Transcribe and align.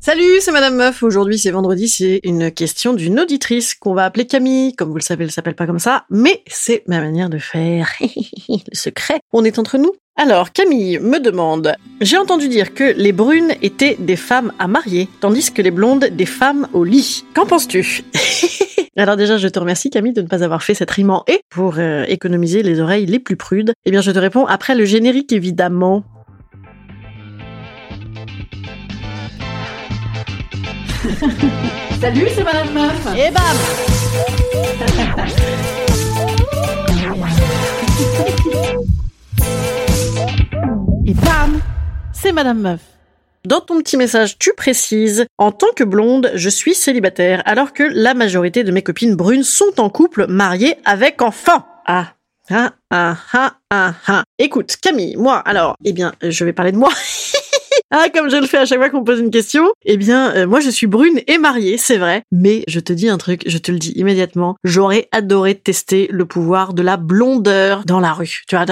Salut, 0.00 0.40
c'est 0.40 0.52
Madame 0.52 0.76
Meuf. 0.76 1.02
Aujourd'hui, 1.02 1.38
c'est 1.38 1.50
vendredi. 1.50 1.88
C'est 1.88 2.20
une 2.22 2.52
question 2.52 2.94
d'une 2.94 3.18
auditrice 3.18 3.74
qu'on 3.74 3.94
va 3.94 4.04
appeler 4.04 4.26
Camille. 4.26 4.74
Comme 4.76 4.90
vous 4.90 4.96
le 4.96 5.02
savez, 5.02 5.24
elle 5.24 5.32
s'appelle 5.32 5.56
pas 5.56 5.66
comme 5.66 5.80
ça, 5.80 6.04
mais 6.08 6.42
c'est 6.46 6.84
ma 6.86 7.00
manière 7.00 7.28
de 7.28 7.38
faire. 7.38 7.90
le 8.00 8.74
secret, 8.74 9.18
on 9.32 9.44
est 9.44 9.58
entre 9.58 9.76
nous. 9.76 9.92
Alors, 10.16 10.52
Camille 10.52 11.00
me 11.00 11.18
demande 11.18 11.74
J'ai 12.00 12.16
entendu 12.16 12.48
dire 12.48 12.74
que 12.74 12.94
les 12.96 13.12
brunes 13.12 13.54
étaient 13.60 13.96
des 13.98 14.16
femmes 14.16 14.52
à 14.60 14.68
marier, 14.68 15.08
tandis 15.20 15.52
que 15.52 15.62
les 15.62 15.72
blondes 15.72 16.06
des 16.06 16.26
femmes 16.26 16.68
au 16.72 16.84
lit. 16.84 17.24
Qu'en 17.34 17.46
penses-tu 17.46 18.04
Alors 18.96 19.16
déjà, 19.16 19.36
je 19.36 19.48
te 19.48 19.58
remercie 19.58 19.90
Camille 19.90 20.12
de 20.12 20.22
ne 20.22 20.28
pas 20.28 20.42
avoir 20.42 20.62
fait 20.62 20.74
cette 20.74 20.90
rime 20.90 21.10
en 21.10 21.24
et 21.26 21.40
pour 21.50 21.74
euh, 21.78 22.04
économiser 22.08 22.62
les 22.62 22.80
oreilles 22.80 23.06
les 23.06 23.20
plus 23.20 23.36
prudes. 23.36 23.72
Eh 23.84 23.90
bien, 23.90 24.00
je 24.00 24.10
te 24.12 24.18
réponds 24.18 24.46
après 24.46 24.74
le 24.74 24.84
générique 24.84 25.32
évidemment. 25.32 26.04
Salut, 32.00 32.26
c'est 32.34 32.42
Madame 32.42 32.72
Meuf. 32.72 33.06
Et 33.16 33.30
bam 33.30 33.42
Et 41.06 41.14
bam 41.14 41.60
C'est 42.12 42.32
Madame 42.32 42.60
Meuf. 42.60 42.80
Dans 43.44 43.60
ton 43.60 43.78
petit 43.78 43.96
message, 43.96 44.38
tu 44.38 44.52
précises 44.56 45.26
En 45.38 45.52
tant 45.52 45.68
que 45.76 45.84
blonde, 45.84 46.32
je 46.34 46.48
suis 46.48 46.74
célibataire, 46.74 47.42
alors 47.44 47.72
que 47.72 47.84
la 47.84 48.14
majorité 48.14 48.64
de 48.64 48.72
mes 48.72 48.82
copines 48.82 49.14
brunes 49.14 49.44
sont 49.44 49.78
en 49.80 49.90
couple, 49.90 50.26
mariées 50.26 50.76
avec 50.84 51.22
enfants. 51.22 51.64
Ah. 51.86 52.14
Ah, 52.50 52.72
ah, 52.90 53.16
ah, 53.34 53.52
ah, 53.70 53.94
ah. 54.08 54.24
Écoute, 54.38 54.76
Camille, 54.82 55.16
moi, 55.16 55.36
alors, 55.38 55.76
eh 55.84 55.92
bien, 55.92 56.12
je 56.22 56.44
vais 56.44 56.52
parler 56.52 56.72
de 56.72 56.78
moi. 56.78 56.90
Ah, 57.90 58.08
comme 58.12 58.28
je 58.28 58.36
le 58.36 58.46
fais 58.46 58.58
à 58.58 58.66
chaque 58.66 58.78
fois 58.78 58.90
qu'on 58.90 59.00
me 59.00 59.04
pose 59.04 59.18
une 59.18 59.30
question, 59.30 59.66
eh 59.86 59.96
bien, 59.96 60.30
euh, 60.34 60.46
moi 60.46 60.60
je 60.60 60.68
suis 60.68 60.86
brune 60.86 61.20
et 61.26 61.38
mariée, 61.38 61.78
c'est 61.78 61.96
vrai. 61.96 62.22
Mais 62.30 62.62
je 62.68 62.80
te 62.80 62.92
dis 62.92 63.08
un 63.08 63.16
truc, 63.16 63.44
je 63.46 63.56
te 63.56 63.72
le 63.72 63.78
dis 63.78 63.92
immédiatement, 63.92 64.56
j'aurais 64.62 65.08
adoré 65.10 65.54
tester 65.54 66.06
le 66.10 66.26
pouvoir 66.26 66.74
de 66.74 66.82
la 66.82 66.98
blondeur 66.98 67.84
dans 67.86 67.98
la 67.98 68.12
rue. 68.12 68.42
Tu 68.46 68.56
vois, 68.56 68.66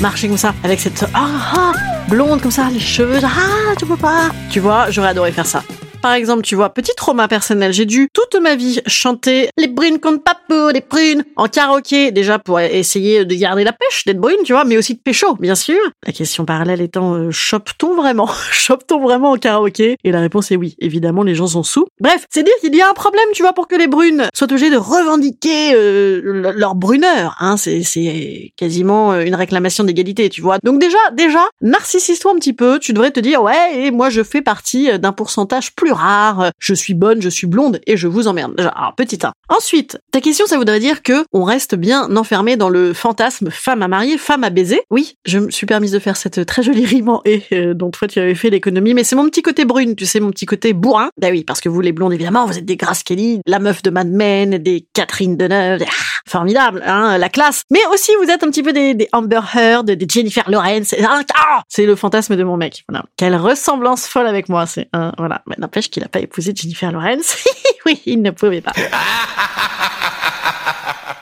marcher 0.00 0.26
comme 0.26 0.36
ça, 0.36 0.52
avec 0.64 0.80
cette 0.80 1.04
ah, 1.14 1.28
ah, 1.54 1.72
blonde 2.08 2.42
comme 2.42 2.50
ça, 2.50 2.68
les 2.72 2.80
cheveux, 2.80 3.20
ah, 3.22 3.74
tu 3.78 3.86
peux 3.86 3.96
pas. 3.96 4.30
Tu 4.50 4.58
vois, 4.58 4.90
j'aurais 4.90 5.10
adoré 5.10 5.30
faire 5.30 5.46
ça. 5.46 5.62
Par 6.02 6.14
exemple, 6.14 6.42
tu 6.42 6.56
vois, 6.56 6.70
petit 6.70 6.92
trauma 6.96 7.28
personnel, 7.28 7.72
j'ai 7.72 7.86
dû 7.86 8.08
toute 8.12 8.34
ma 8.40 8.56
vie 8.56 8.80
chanter 8.88 9.48
les 9.56 9.68
brunes 9.68 10.00
comptent 10.00 10.24
pas 10.24 10.36
pour 10.48 10.70
les 10.70 10.80
prunes 10.80 11.24
en 11.36 11.46
karaoké, 11.46 12.10
déjà 12.10 12.40
pour 12.40 12.58
essayer 12.58 13.24
de 13.24 13.34
garder 13.36 13.62
la 13.62 13.72
pêche, 13.72 14.04
d'être 14.04 14.18
brune, 14.18 14.38
tu 14.44 14.52
vois, 14.52 14.64
mais 14.64 14.76
aussi 14.76 14.94
de 14.94 14.98
pécho, 14.98 15.36
bien 15.36 15.54
sûr. 15.54 15.78
La 16.04 16.12
question 16.12 16.44
parallèle 16.44 16.80
étant, 16.80 17.14
euh, 17.14 17.30
chope-t-on 17.30 17.94
vraiment? 17.94 18.28
Chope-t-on 18.50 19.00
vraiment 19.00 19.30
en 19.30 19.36
karaoké? 19.36 19.96
Et 20.02 20.10
la 20.10 20.20
réponse 20.20 20.50
est 20.50 20.56
oui, 20.56 20.74
évidemment, 20.80 21.22
les 21.22 21.36
gens 21.36 21.46
sont 21.46 21.62
sous. 21.62 21.86
Bref, 22.00 22.26
c'est 22.30 22.42
dire 22.42 22.52
qu'il 22.60 22.74
y 22.74 22.80
a 22.82 22.90
un 22.90 22.94
problème, 22.94 23.24
tu 23.32 23.42
vois, 23.42 23.52
pour 23.52 23.68
que 23.68 23.76
les 23.76 23.86
brunes 23.86 24.28
soient 24.34 24.50
obligées 24.50 24.70
de 24.70 24.76
revendiquer 24.76 25.72
euh, 25.74 26.20
le- 26.24 26.50
leur 26.52 26.74
bruneur. 26.74 27.36
Hein, 27.38 27.56
c'est, 27.56 28.52
quasiment 28.56 29.12
euh, 29.12 29.24
une 29.24 29.36
réclamation 29.36 29.84
d'égalité, 29.84 30.28
tu 30.30 30.40
vois. 30.42 30.58
Donc 30.64 30.80
déjà, 30.80 30.98
déjà, 31.12 31.44
narcissise-toi 31.60 32.32
un 32.32 32.36
petit 32.36 32.52
peu. 32.54 32.80
Tu 32.80 32.92
devrais 32.92 33.12
te 33.12 33.20
dire, 33.20 33.42
ouais, 33.42 33.84
et 33.86 33.90
moi 33.92 34.10
je 34.10 34.22
fais 34.24 34.42
partie 34.42 34.98
d'un 34.98 35.12
pourcentage 35.12 35.74
plus 35.76 35.91
rare. 35.92 36.40
euh, 36.40 36.50
Je 36.58 36.74
suis 36.74 36.94
bonne, 36.94 37.20
je 37.22 37.28
suis 37.28 37.46
blonde 37.46 37.80
et 37.86 37.96
je 37.96 38.08
vous 38.08 38.28
emmerde. 38.28 38.54
Alors, 38.58 38.94
petit 38.96 39.18
1. 39.22 39.32
Ensuite, 39.48 39.98
ta 40.10 40.20
question, 40.20 40.46
ça 40.46 40.56
voudrait 40.56 40.80
dire 40.80 41.02
que 41.02 41.24
on 41.32 41.44
reste 41.44 41.74
bien 41.74 42.14
enfermé 42.16 42.56
dans 42.56 42.68
le 42.68 42.92
fantasme 42.92 43.50
femme 43.50 43.82
à 43.82 43.88
marier, 43.88 44.18
femme 44.18 44.44
à 44.44 44.50
baiser. 44.50 44.80
Oui, 44.90 45.14
je 45.26 45.38
me 45.38 45.50
suis 45.50 45.66
permise 45.66 45.92
de 45.92 45.98
faire 45.98 46.16
cette 46.16 46.44
très 46.46 46.62
jolie 46.62 46.86
rime 46.86 47.08
en 47.08 47.20
et 47.24 47.42
euh, 47.52 47.74
dont 47.74 47.90
toi 47.90 48.08
tu 48.08 48.18
avais 48.18 48.34
fait 48.34 48.50
l'économie, 48.50 48.94
mais 48.94 49.04
c'est 49.04 49.16
mon 49.16 49.26
petit 49.28 49.42
côté 49.42 49.64
brune, 49.64 49.94
tu 49.96 50.06
sais, 50.06 50.20
mon 50.20 50.30
petit 50.30 50.46
côté 50.46 50.72
bourrin. 50.72 51.10
Bah 51.20 51.28
oui, 51.30 51.44
parce 51.44 51.60
que 51.60 51.68
vous 51.68 51.80
les 51.80 51.92
blondes, 51.92 52.12
évidemment, 52.12 52.46
vous 52.46 52.58
êtes 52.58 52.64
des 52.64 52.76
Grace 52.76 53.02
Kelly, 53.02 53.40
la 53.46 53.58
meuf 53.58 53.82
de 53.82 53.90
Mad 53.90 54.08
Men, 54.10 54.58
des 54.58 54.86
Catherine 54.94 55.36
Deneuve, 55.36 55.78
des- 55.80 55.86
formidable, 56.32 56.82
hein, 56.84 57.18
la 57.18 57.28
classe. 57.28 57.62
Mais 57.70 57.84
aussi, 57.92 58.10
vous 58.20 58.30
êtes 58.30 58.42
un 58.42 58.48
petit 58.48 58.62
peu 58.62 58.72
des, 58.72 59.08
Amber 59.12 59.40
Heard, 59.54 59.84
des 59.84 60.06
Jennifer 60.08 60.48
Lawrence. 60.50 60.94
Ah, 61.34 61.62
c'est 61.68 61.86
le 61.86 61.94
fantasme 61.94 62.36
de 62.36 62.42
mon 62.42 62.56
mec. 62.56 62.84
Voilà. 62.88 63.04
Quelle 63.16 63.36
ressemblance 63.36 64.06
folle 64.06 64.26
avec 64.26 64.48
moi. 64.48 64.66
C'est 64.66 64.88
un, 64.92 65.12
voilà. 65.18 65.42
Mais 65.46 65.56
n'empêche 65.58 65.90
qu'il 65.90 66.02
a 66.02 66.08
pas 66.08 66.20
épousé 66.20 66.52
Jennifer 66.54 66.90
Lawrence. 66.90 67.36
oui, 67.86 68.00
il 68.06 68.22
ne 68.22 68.30
pouvait 68.30 68.62
pas. 68.62 68.72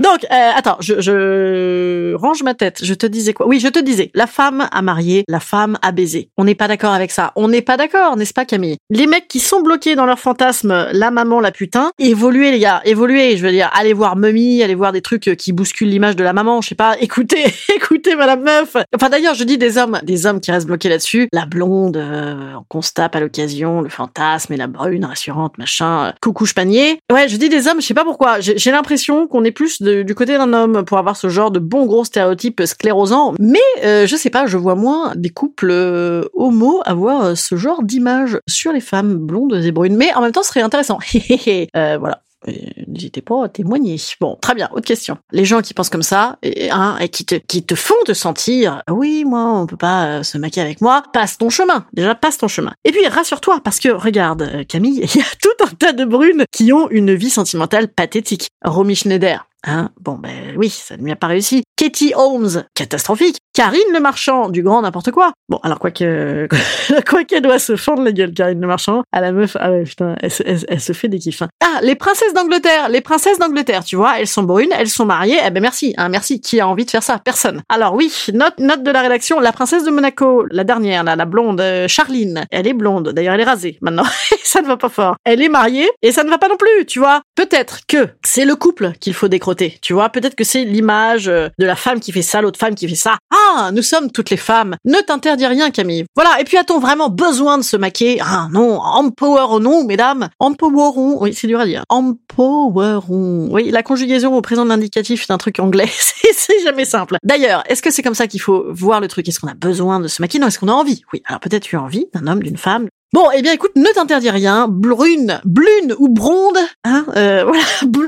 Donc, 0.01 0.25
euh, 0.25 0.51
attends, 0.57 0.77
je, 0.81 1.01
je 1.01 2.15
range 2.15 2.43
ma 2.43 2.55
tête. 2.55 2.81
Je 2.83 2.95
te 2.95 3.07
disais 3.07 3.33
quoi? 3.35 3.47
Oui, 3.47 3.61
je 3.61 3.69
te 3.69 3.79
disais, 3.79 4.11
la 4.15 4.27
femme 4.27 4.69
à 4.73 4.83
marier, 4.83 5.25
la 5.29 5.41
femme 5.41 5.79
à 5.83 5.93
baiser. 5.93 6.31
On 6.37 6.45
n'est 6.45 6.55
pas 6.55 6.69
d'accord 6.69 6.93
avec 6.93 7.11
ça. 7.11 7.33
On 7.37 7.49
n'est 7.49 7.63
pas 7.63 7.77
d'accord, 7.77 8.17
n'est-ce 8.17 8.33
pas, 8.35 8.45
Camille? 8.45 8.77
Les 8.91 9.07
mecs 9.07 9.29
qui 9.29 9.41
sont 9.41 9.61
bloqués 9.61 9.95
dans 9.97 10.07
leur 10.07 10.19
fantasme, 10.19 10.89
la 10.93 11.11
maman, 11.11 11.41
la 11.41 11.53
putain, 11.53 11.91
évoluez, 11.99 12.51
les 12.51 12.59
gars, 12.59 12.81
évoluez. 12.85 13.37
Je 13.37 13.45
veux 13.45 13.53
dire, 13.53 13.71
allez 13.75 13.93
voir 13.93 14.17
Mummy, 14.17 14.63
allez 14.63 14.75
voir 14.75 14.93
des 14.93 15.03
trucs 15.03 15.37
qui 15.37 15.53
bousculent 15.53 15.89
l'image 15.91 16.17
de 16.17 16.25
la 16.25 16.33
maman. 16.33 16.61
Je 16.61 16.69
sais 16.71 16.75
pas. 16.75 16.97
Écoutez, 17.01 17.45
écoutez, 17.75 18.17
Madame 18.17 18.43
Meuf. 18.43 18.77
Enfin, 18.95 19.09
d'ailleurs, 19.09 19.35
je 19.35 19.45
dis 19.45 19.59
des 19.59 19.79
hommes, 19.79 19.99
des 20.03 20.27
hommes 20.27 20.41
qui 20.41 20.51
restent 20.51 20.67
bloqués 20.67 20.89
là-dessus. 20.89 21.29
La 21.33 21.45
blonde, 21.47 21.97
euh, 21.97 22.55
on 22.59 22.65
constate 22.69 23.17
à 23.17 23.21
l'occasion 23.21 23.81
le 23.81 23.89
fantasme 23.89 24.53
et 24.53 24.57
la 24.57 24.67
brune 24.67 25.05
rassurante, 25.05 25.59
machin. 25.59 26.07
euh, 26.07 26.13
coucou, 26.23 26.47
panier. 26.55 27.01
Ouais, 27.13 27.29
je 27.29 27.37
dis 27.37 27.49
des 27.49 27.69
hommes. 27.69 27.81
Je 27.81 27.87
sais 27.87 27.95
pas 27.95 28.05
pourquoi. 28.05 28.41
J'ai 28.41 28.71
l'impression 28.71 29.27
qu'on 29.27 29.45
est 29.45 29.51
plus 29.51 29.83
de- 29.83 29.90
du 30.05 30.15
côté 30.15 30.37
d'un 30.37 30.53
homme 30.53 30.85
pour 30.85 30.99
avoir 30.99 31.17
ce 31.17 31.29
genre 31.29 31.51
de 31.51 31.59
bon 31.59 31.87
gros 31.87 32.05
stéréotype 32.05 32.63
sclérosant. 32.65 33.35
Mais 33.39 33.59
euh, 33.85 34.07
je 34.07 34.17
sais 34.17 34.31
pas, 34.31 34.47
je 34.47 34.57
vois 34.57 34.75
moins 34.75 35.13
des 35.17 35.31
couples 35.31 35.71
euh, 35.71 36.25
homo 36.35 36.81
avoir 36.85 37.25
euh, 37.25 37.35
ce 37.35 37.57
genre 37.57 37.83
d'image 37.83 38.39
sur 38.49 38.73
les 38.73 38.81
femmes 38.81 39.15
blondes 39.15 39.55
et 39.55 39.73
brunes. 39.73 39.97
Mais 39.97 40.13
en 40.15 40.21
même 40.23 40.33
temps, 40.33 40.43
ce 40.43 40.49
serait 40.49 40.63
intéressant. 40.63 40.99
euh, 41.77 41.99
voilà. 41.99 42.23
Euh, 42.49 42.53
N'hésitez 42.87 43.21
pas 43.21 43.45
à 43.45 43.49
témoigner. 43.49 43.97
Bon, 44.21 44.39
très 44.41 44.55
bien. 44.55 44.69
Autre 44.73 44.87
question. 44.87 45.19
Les 45.31 45.45
gens 45.45 45.61
qui 45.61 45.75
pensent 45.75 45.91
comme 45.91 46.03
ça, 46.03 46.39
et, 46.43 46.71
hein, 46.71 46.97
et 46.99 47.09
qui 47.09 47.25
te 47.25 47.35
qui 47.35 47.63
te 47.63 47.75
font 47.75 47.95
te 48.07 48.15
sentir, 48.15 48.83
oui, 48.91 49.25
moi, 49.27 49.45
on 49.45 49.67
peut 49.67 49.77
pas 49.77 50.23
se 50.23 50.39
maquiller 50.39 50.65
avec 50.65 50.81
moi. 50.81 51.03
Passe 51.13 51.37
ton 51.39 51.51
chemin. 51.51 51.85
Déjà, 51.93 52.15
passe 52.15 52.39
ton 52.39 52.49
chemin. 52.49 52.73
Et 52.85 52.93
puis 52.93 53.07
rassure-toi, 53.07 53.61
parce 53.63 53.79
que 53.79 53.91
regarde, 53.91 54.67
Camille, 54.69 55.01
il 55.15 55.19
y 55.19 55.21
a 55.21 55.27
tout 55.43 55.65
un 55.65 55.69
tas 55.79 55.93
de 55.93 56.05
brunes 56.05 56.45
qui 56.51 56.73
ont 56.73 56.89
une 56.91 57.15
vie 57.15 57.31
sentimentale 57.31 57.89
pathétique. 57.89 58.49
Romy 58.65 58.97
Schneider. 58.97 59.47
Hein? 59.67 59.91
Bon, 60.01 60.15
ben 60.15 60.55
oui, 60.57 60.71
ça 60.71 60.97
ne 60.97 61.03
lui 61.03 61.13
a 61.13 61.17
pas 61.17 61.27
réussi. 61.27 61.63
Katie 61.77 62.13
Holmes, 62.17 62.65
catastrophique. 62.75 63.37
Karine 63.53 63.81
Le 63.93 64.01
Marchand, 64.01 64.49
du 64.49 64.63
grand 64.63 64.81
n'importe 64.83 65.11
quoi. 65.11 65.33
Bon, 65.49 65.59
alors 65.65 65.79
quoi 65.81 65.91
que, 65.91 66.47
quoi 67.09 67.25
qu'elle 67.25 67.43
doit 67.43 67.59
se 67.59 67.77
fendre 67.77 68.03
la 68.03 68.13
gueule, 68.13 68.33
Karine 68.33 68.61
Le 68.61 68.67
Marchand, 68.67 69.03
à 69.13 69.21
la 69.21 69.33
meuf, 69.33 69.57
ah 69.61 69.71
ouais, 69.73 69.83
putain, 69.83 70.15
elle, 70.23 70.31
se- 70.31 70.93
fait 70.93 71.09
des 71.09 71.19
kiffs. 71.19 71.43
hein. 71.43 71.49
Ah, 71.63 71.81
les 71.83 71.95
princesses 71.97 72.33
d'Angleterre, 72.33 72.89
les 72.89 73.01
princesses 73.01 73.39
d'Angleterre, 73.39 73.85
tu 73.85 73.97
vois, 73.97 74.19
elles 74.21 74.29
sont 74.29 74.45
brunes, 74.45 74.71
elles 74.79 74.89
sont 74.89 75.05
mariées, 75.05 75.39
eh 75.45 75.51
ben 75.51 75.61
merci, 75.61 75.95
hein, 75.99 76.09
merci. 76.09 76.41
Qui 76.41 76.61
a 76.61 76.69
envie 76.69 76.85
de 76.85 76.91
faire 76.91 77.03
ça? 77.03 77.19
Personne. 77.19 77.61
Alors 77.69 77.95
oui, 77.95 78.13
note, 78.33 78.59
note 78.59 78.83
de 78.83 78.91
la 78.91 79.03
rédaction, 79.03 79.41
la 79.41 79.53
princesse 79.53 79.85
de 79.85 79.91
Monaco, 79.91 80.47
la 80.51 80.65
dernière, 80.65 81.03
là, 81.05 81.17
la 81.17 81.25
blonde, 81.27 81.61
euh, 81.61 81.89
Charline, 81.89 82.45
elle 82.51 82.67
est 82.69 82.73
blonde, 82.73 83.09
d'ailleurs 83.11 83.35
elle 83.35 83.41
est 83.41 83.45
rasée 83.45 83.79
maintenant, 83.83 84.05
ça 84.45 84.63
ne 84.63 84.67
va 84.69 84.77
pas 84.77 84.89
fort. 84.89 85.17
Elle 85.25 85.43
est 85.43 85.49
mariée, 85.49 85.91
et 86.03 86.13
ça 86.13 86.23
ne 86.25 86.31
va 86.31 86.39
pas 86.39 86.49
non 86.49 86.57
plus, 86.57 86.87
tu 86.87 86.99
vois. 87.01 87.21
Peut-être 87.35 87.81
que 87.89 88.09
c'est 88.25 88.45
le 88.45 88.55
couple 88.57 88.93
qu'il 89.01 89.13
faut 89.15 89.29
décrocher 89.29 89.50
Tu 89.55 89.93
vois, 89.93 90.09
peut-être 90.09 90.35
que 90.35 90.45
c'est 90.45 90.65
l'image 90.65 91.29
euh, 91.29 91.49
de 91.59 91.67
la 91.67 91.77
femme 91.77 92.01
qui 92.01 92.13
fait 92.13 92.23
ça, 92.23 92.41
l'autre 92.41 92.59
femme 92.59 92.75
qui 92.75 92.89
fait 92.89 92.95
ça. 92.95 93.19
Ah, 93.33 93.71
nous 93.73 93.83
sommes 93.83 94.11
toutes 94.11 94.31
les 94.31 94.37
femmes. 94.37 94.77
Ne 94.85 95.01
t'interdis 95.01 95.47
rien, 95.47 95.71
Camille. 95.71 96.05
Voilà. 96.15 96.41
Et 96.41 96.45
puis, 96.45 96.57
a-t-on 96.57 96.79
vraiment 96.79 97.09
besoin 97.09 97.59
de 97.59 97.63
se 97.63 97.77
maquiller? 97.77 98.21
Ah 98.23 98.49
non, 98.53 98.81
empowerons, 98.81 99.85
mesdames? 99.85 100.29
Empowerons. 100.39 101.23
Oui, 101.23 101.35
c'est 101.35 101.47
dur 101.47 101.61
à 101.61 101.67
dire. 101.67 101.85
Empowerons. 101.89 103.49
Oui, 103.51 103.71
la 103.71 103.83
conjugaison 103.83 104.35
au 104.35 104.41
présent 104.43 104.65
de 104.65 104.71
l'indicatif 104.71 105.25
c'est 105.27 105.33
un 105.33 105.39
truc 105.39 105.59
anglais. 105.59 105.89
c'est 106.37 106.63
jamais 106.63 106.85
simple. 106.85 107.17
D'ailleurs, 107.23 107.63
est-ce 107.69 107.83
que 107.83 107.91
c'est 107.91 108.03
comme 108.03 108.15
ça 108.15 108.27
qu'il 108.27 108.41
faut 108.41 108.67
voir 108.71 109.01
le 109.01 109.09
truc? 109.09 109.29
Est-ce 109.29 109.41
qu'on 109.41 109.49
a 109.49 109.55
besoin 109.55 110.01
de 110.01 110.09
se 110.09 110.23
maquiller? 110.23 110.41
Non, 110.41 110.49
est-ce 110.49 110.59
qu'on 110.59 110.69
a 110.69 110.73
envie? 110.73 111.03
Oui. 111.13 111.23
Alors 111.27 111.41
peut-être 111.41 111.63
tu 111.63 111.77
as 111.77 111.83
envie 111.83 112.07
d'un 112.15 112.27
homme, 112.27 112.43
d'une 112.43 112.57
femme, 112.57 112.89
Bon, 113.13 113.29
eh 113.35 113.43
bien, 113.43 113.53
écoute, 113.53 113.75
ne 113.75 113.93
t'interdis 113.93 114.31
rien. 114.31 114.69
Brune, 114.69 115.41
blune 115.45 115.97
ou 115.99 116.09
bronde, 116.09 116.59
hein, 116.85 117.05
euh, 117.17 117.45
voilà, 117.45 117.65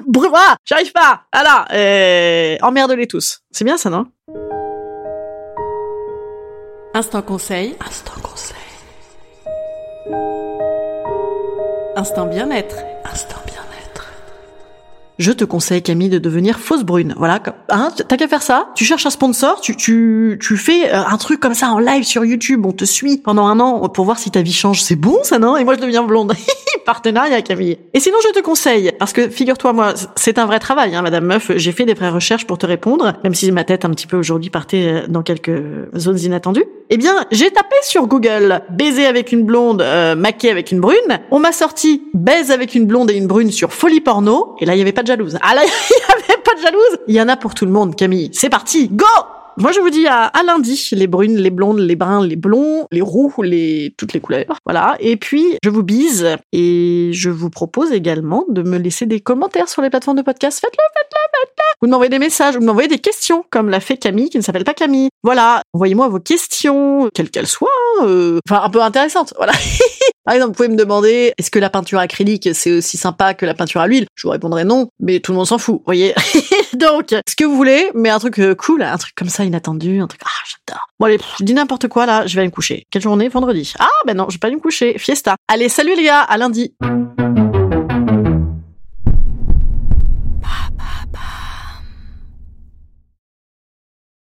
br 0.06 0.28
ah, 0.34 0.56
j'arrive 0.64 0.92
pas. 0.92 1.22
Voilà, 1.32 1.66
euh, 1.72 2.56
emmerde-les 2.62 3.08
tous. 3.08 3.40
C'est 3.50 3.64
bien 3.64 3.76
ça, 3.76 3.90
non? 3.90 4.06
Instant 6.94 7.22
conseil. 7.22 7.74
Instant 7.84 8.20
conseil. 8.22 8.56
Instant 11.96 12.26
bien-être. 12.26 12.76
Je 15.18 15.32
te 15.32 15.44
conseille 15.44 15.82
Camille 15.82 16.08
de 16.08 16.18
devenir 16.18 16.58
fausse 16.58 16.84
brune. 16.84 17.14
Voilà, 17.18 17.42
hein, 17.68 17.90
t'as 18.08 18.16
qu'à 18.16 18.28
faire 18.28 18.42
ça. 18.42 18.70
Tu 18.74 18.84
cherches 18.84 19.06
un 19.06 19.10
sponsor, 19.10 19.60
tu 19.60 19.76
tu 19.76 20.38
tu 20.40 20.56
fais 20.56 20.92
euh, 20.92 21.02
un 21.06 21.16
truc 21.18 21.38
comme 21.38 21.54
ça 21.54 21.68
en 21.68 21.78
live 21.78 22.04
sur 22.04 22.24
YouTube, 22.24 22.64
on 22.64 22.72
te 22.72 22.84
suit 22.84 23.18
pendant 23.18 23.46
un 23.46 23.60
an 23.60 23.88
pour 23.88 24.04
voir 24.04 24.18
si 24.18 24.30
ta 24.30 24.42
vie 24.42 24.52
change. 24.52 24.82
C'est 24.82 24.96
bon 24.96 25.18
ça 25.22 25.38
non? 25.38 25.56
Et 25.56 25.64
moi 25.64 25.74
je 25.74 25.80
deviens 25.80 26.02
blonde. 26.02 26.32
Partenariat 26.86 27.42
Camille. 27.42 27.78
Et 27.94 28.00
sinon 28.00 28.16
je 28.24 28.30
te 28.30 28.42
conseille 28.42 28.92
parce 28.98 29.12
que 29.12 29.28
figure-toi 29.28 29.72
moi 29.72 29.94
c'est 30.16 30.38
un 30.38 30.46
vrai 30.46 30.58
travail 30.58 30.94
hein, 30.96 31.02
madame 31.02 31.26
meuf, 31.26 31.52
j'ai 31.56 31.72
fait 31.72 31.84
des 31.84 31.94
vraies 31.94 32.10
recherches 32.10 32.46
pour 32.46 32.58
te 32.58 32.66
répondre 32.66 33.12
même 33.22 33.34
si 33.34 33.50
ma 33.52 33.64
tête 33.64 33.84
un 33.84 33.90
petit 33.90 34.06
peu 34.06 34.16
aujourd'hui 34.16 34.50
partait 34.50 34.86
euh, 34.86 35.06
dans 35.08 35.22
quelques 35.22 35.62
zones 35.96 36.18
inattendues. 36.18 36.64
Eh 36.94 36.98
bien, 36.98 37.24
j'ai 37.30 37.50
tapé 37.50 37.76
sur 37.82 38.06
Google 38.06 38.60
baiser 38.68 39.06
avec 39.06 39.32
une 39.32 39.44
blonde, 39.44 39.80
euh, 39.80 40.14
maquer 40.14 40.50
avec 40.50 40.72
une 40.72 40.80
brune. 40.80 41.20
On 41.30 41.38
m'a 41.38 41.52
sorti 41.52 42.02
baise 42.12 42.50
avec 42.50 42.74
une 42.74 42.86
blonde 42.86 43.10
et 43.10 43.14
une 43.14 43.26
brune 43.26 43.50
sur 43.50 43.72
folie 43.72 44.00
porno 44.00 44.56
et 44.60 44.66
là 44.66 44.74
il 44.74 44.78
y 44.78 44.82
avait 44.82 44.92
pas 44.92 45.01
de 45.02 45.06
jalouse. 45.06 45.38
Ah 45.42 45.54
là, 45.54 45.62
il 45.64 45.68
y 45.68 46.12
avait 46.12 46.42
pas 46.42 46.54
de 46.54 46.60
jalouse. 46.60 46.98
Il 47.08 47.14
y 47.14 47.20
en 47.20 47.28
a 47.28 47.36
pour 47.36 47.54
tout 47.54 47.66
le 47.66 47.72
monde, 47.72 47.96
Camille. 47.96 48.30
C'est 48.32 48.50
parti, 48.50 48.88
go 48.88 49.06
moi, 49.58 49.70
je 49.72 49.80
vous 49.80 49.90
dis 49.90 50.06
à, 50.06 50.24
à, 50.24 50.42
lundi, 50.42 50.88
les 50.92 51.06
brunes, 51.06 51.36
les 51.36 51.50
blondes, 51.50 51.78
les 51.78 51.96
bruns, 51.96 52.24
les 52.24 52.36
blonds, 52.36 52.86
les 52.90 53.02
roux, 53.02 53.32
les 53.42 53.94
toutes 53.98 54.14
les 54.14 54.20
couleurs. 54.20 54.58
Voilà. 54.64 54.96
Et 54.98 55.16
puis, 55.16 55.58
je 55.62 55.68
vous 55.68 55.82
bise 55.82 56.36
et 56.52 57.10
je 57.12 57.28
vous 57.28 57.50
propose 57.50 57.92
également 57.92 58.44
de 58.48 58.62
me 58.62 58.78
laisser 58.78 59.04
des 59.04 59.20
commentaires 59.20 59.68
sur 59.68 59.82
les 59.82 59.90
plateformes 59.90 60.16
de 60.16 60.22
podcast. 60.22 60.58
Faites-le, 60.60 60.82
faites-le, 60.96 61.40
faites-le. 61.40 61.62
Vous 61.82 61.88
m'envoyez 61.90 62.08
des 62.08 62.18
messages, 62.18 62.56
vous 62.56 62.64
m'envoyez 62.64 62.88
des 62.88 62.98
questions, 62.98 63.44
comme 63.50 63.68
l'a 63.68 63.80
fait 63.80 63.96
Camille, 63.96 64.30
qui 64.30 64.38
ne 64.38 64.42
s'appelle 64.42 64.64
pas 64.64 64.74
Camille. 64.74 65.10
Voilà. 65.22 65.62
Envoyez-moi 65.74 66.08
vos 66.08 66.20
questions, 66.20 67.10
quelles 67.14 67.30
qu'elles 67.30 67.46
soient, 67.46 67.68
euh, 68.02 68.38
enfin 68.48 68.62
un 68.64 68.70
peu 68.70 68.80
intéressantes. 68.80 69.34
Voilà. 69.36 69.52
Par 70.24 70.34
exemple, 70.34 70.50
vous 70.50 70.56
pouvez 70.56 70.68
me 70.68 70.76
demander, 70.76 71.32
est-ce 71.36 71.50
que 71.50 71.58
la 71.58 71.70
peinture 71.70 71.98
acrylique, 71.98 72.48
c'est 72.54 72.70
aussi 72.70 72.96
sympa 72.96 73.34
que 73.34 73.44
la 73.44 73.54
peinture 73.54 73.80
à 73.80 73.88
l'huile? 73.88 74.06
Je 74.14 74.26
vous 74.26 74.30
répondrai 74.30 74.64
non, 74.64 74.88
mais 75.00 75.20
tout 75.20 75.32
le 75.32 75.38
monde 75.38 75.46
s'en 75.46 75.58
fout, 75.58 75.76
vous 75.76 75.84
voyez 75.84 76.14
Donc, 76.74 77.14
ce 77.28 77.36
que 77.36 77.44
vous 77.44 77.56
voulez, 77.56 77.90
mais 77.94 78.08
un 78.08 78.18
truc 78.18 78.38
euh, 78.38 78.54
cool, 78.54 78.82
un 78.82 78.96
truc 78.98 79.14
comme 79.14 79.28
ça, 79.28 79.44
inattendu, 79.44 80.00
un 80.00 80.06
truc, 80.06 80.20
ah, 80.24 80.30
j'adore. 80.46 80.86
Bon, 81.00 81.06
allez, 81.06 81.18
je 81.38 81.44
dis 81.44 81.54
n'importe 81.54 81.88
quoi, 81.88 82.06
là, 82.06 82.26
je 82.26 82.34
vais 82.34 82.40
aller 82.40 82.48
me 82.48 82.54
coucher. 82.54 82.86
Quelle 82.90 83.02
journée? 83.02 83.28
Vendredi. 83.28 83.74
Ah, 83.78 83.88
ben 84.06 84.16
non, 84.16 84.26
je 84.28 84.34
vais 84.34 84.38
pas 84.38 84.46
aller 84.46 84.56
me 84.56 84.60
coucher. 84.62 84.96
Fiesta. 84.98 85.34
Allez, 85.48 85.68
salut 85.68 85.96
les 85.96 86.04
gars, 86.04 86.20
à 86.20 86.38
lundi. 86.38 86.74